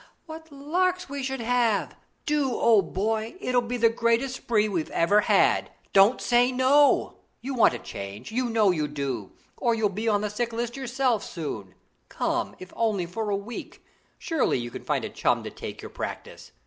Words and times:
What 0.25 0.51
larks 0.51 1.09
we 1.09 1.21
should 1.21 1.41
have! 1.41 1.95
Do, 2.25 2.53
old 2.55 2.91
boy; 2.91 3.35
it'll 3.39 3.61
be 3.61 3.77
the 3.77 3.89
greatest 3.89 4.37
spree 4.37 4.67
we've 4.67 4.89
ever 4.89 5.21
had. 5.21 5.69
Don't 5.93 6.19
say 6.19 6.51
'no.' 6.51 7.17
You 7.41 7.53
want 7.53 7.75
a 7.75 7.77
change, 7.77 8.31
you 8.31 8.49
know 8.49 8.71
you 8.71 8.87
do; 8.87 9.33
or 9.57 9.75
you'll 9.75 9.89
be 9.89 10.07
on 10.09 10.21
the 10.21 10.31
sick 10.31 10.53
list 10.53 10.75
yourself 10.75 11.23
soon. 11.23 11.75
Come, 12.09 12.55
if 12.57 12.73
only 12.75 13.05
for 13.05 13.29
a 13.29 13.35
week! 13.35 13.85
Surely 14.17 14.57
you 14.57 14.71
can 14.71 14.83
find 14.83 15.05
a 15.05 15.09
chum 15.09 15.43
to 15.43 15.51
take 15.51 15.83
your 15.83 15.91
practice. 15.91 16.51